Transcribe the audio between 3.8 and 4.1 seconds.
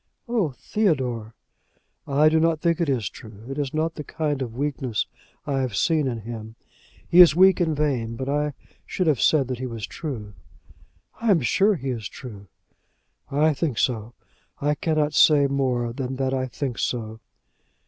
the